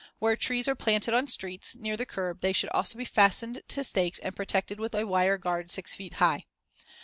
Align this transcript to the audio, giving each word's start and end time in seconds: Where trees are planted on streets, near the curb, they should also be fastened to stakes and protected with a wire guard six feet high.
Where 0.17 0.35
trees 0.35 0.67
are 0.67 0.73
planted 0.73 1.13
on 1.13 1.27
streets, 1.27 1.75
near 1.75 1.95
the 1.95 2.07
curb, 2.07 2.41
they 2.41 2.53
should 2.53 2.71
also 2.71 2.97
be 2.97 3.05
fastened 3.05 3.61
to 3.67 3.83
stakes 3.83 4.17
and 4.17 4.35
protected 4.35 4.79
with 4.79 4.95
a 4.95 5.05
wire 5.05 5.37
guard 5.37 5.69
six 5.69 5.93
feet 5.93 6.15
high. 6.15 6.47